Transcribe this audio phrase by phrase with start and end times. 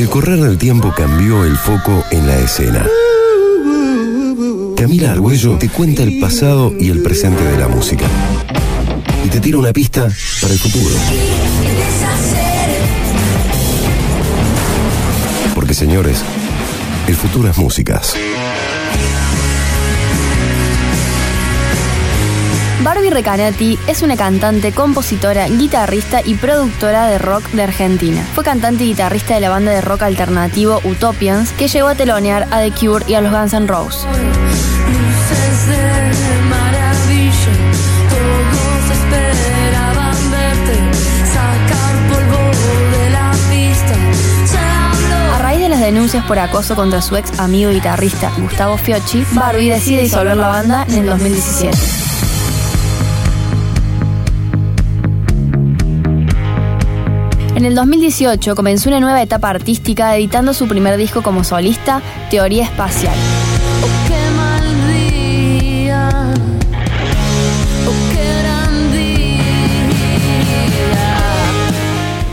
[0.00, 2.86] El correr del tiempo cambió el foco en la escena.
[4.74, 8.06] Camila Argüello te cuenta el pasado y el presente de la música.
[9.26, 10.08] Y te tira una pista
[10.40, 10.94] para el futuro.
[15.54, 16.24] Porque señores,
[17.06, 18.14] el futuro es músicas.
[22.82, 28.26] Barbie Recanati es una cantante, compositora, guitarrista y productora de rock de Argentina.
[28.34, 32.48] Fue cantante y guitarrista de la banda de rock alternativo Utopians, que llegó a telonear
[32.50, 34.06] a The Cure y a los Guns N' Roses.
[45.80, 50.86] Denuncias por acoso contra su ex amigo guitarrista Gustavo Fiocchi, Barbie decide disolver la banda
[50.88, 52.09] en el 2017.
[57.60, 62.64] En el 2018 comenzó una nueva etapa artística editando su primer disco como solista, Teoría
[62.64, 63.14] Espacial.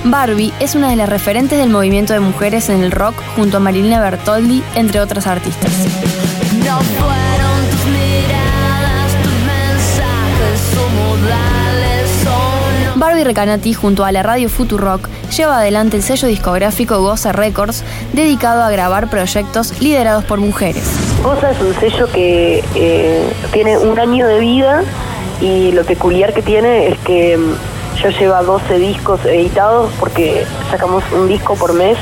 [0.06, 3.60] Barbie es una de las referentes del movimiento de mujeres en el rock junto a
[3.60, 5.74] Marilina Bertoldi, entre otras artistas.
[6.64, 6.80] No
[13.18, 18.62] Barbie Recanati junto a la radio Futurock lleva adelante el sello discográfico Goza Records dedicado
[18.62, 20.84] a grabar proyectos liderados por mujeres.
[21.24, 24.84] Goza es un sello que eh, tiene un año de vida
[25.42, 31.04] y lo peculiar que tiene es que mm, ya lleva 12 discos editados porque sacamos
[31.12, 31.98] un disco por mes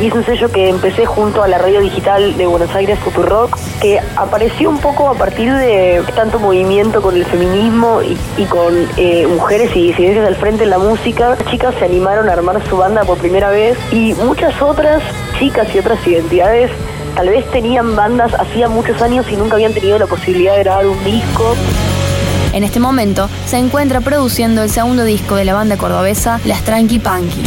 [0.00, 3.56] y es un sello que empecé junto a la radio digital de Buenos Aires Futurock
[3.80, 9.26] que apareció un poco a partir de tanto movimiento con el feminismo y, con eh,
[9.26, 11.30] mujeres y disidencias al frente en la música.
[11.30, 15.02] Las chicas se animaron a armar su banda por primera vez y muchas otras
[15.38, 16.70] chicas y otras identidades
[17.14, 20.86] tal vez tenían bandas hacía muchos años y nunca habían tenido la posibilidad de grabar
[20.86, 21.54] un disco.
[22.52, 26.98] En este momento se encuentra produciendo el segundo disco de la banda cordobesa Las Tranqui
[26.98, 27.42] Punky.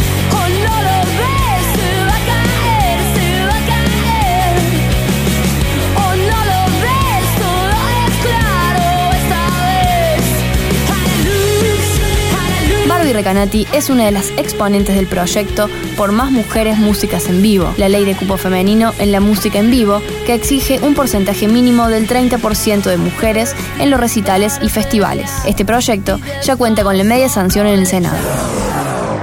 [13.06, 17.72] Barbie Recanati es una de las exponentes del proyecto por más mujeres músicas en vivo,
[17.76, 21.86] la ley de cupo femenino en la música en vivo, que exige un porcentaje mínimo
[21.86, 25.30] del 30% de mujeres en los recitales y festivales.
[25.46, 28.18] Este proyecto ya cuenta con la media sanción en el Senado.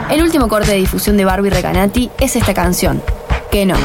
[0.10, 3.04] El último corte de difusión de Barbie Recanati es esta canción,
[3.52, 3.76] Que no.